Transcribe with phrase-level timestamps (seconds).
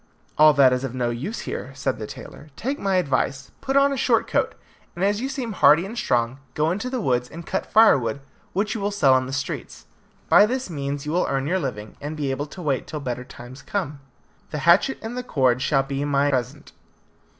[0.35, 2.49] "All that is of no use here," said the tailor.
[2.55, 4.55] "Take my advice, put on a short coat,
[4.95, 8.19] and as you seem hardy and strong, go into the woods and cut firewood,
[8.53, 9.85] which you will sell in the streets.
[10.27, 13.23] By this means you will earn your living, and be able to wait till better
[13.23, 13.99] times come.
[14.49, 16.71] The hatchet and the cord shall be my present."